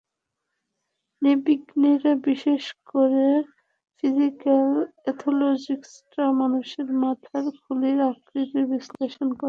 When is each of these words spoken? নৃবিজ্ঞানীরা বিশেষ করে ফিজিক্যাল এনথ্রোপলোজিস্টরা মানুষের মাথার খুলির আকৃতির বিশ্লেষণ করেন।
নৃবিজ্ঞানীরা 1.21 2.13
বিশেষ 2.27 2.63
করে 2.89 3.27
ফিজিক্যাল 3.97 4.67
এনথ্রোপলোজিস্টরা 5.01 6.25
মানুষের 6.41 6.87
মাথার 7.03 7.45
খুলির 7.59 7.99
আকৃতির 8.09 8.65
বিশ্লেষণ 8.73 9.27
করেন। 9.27 9.39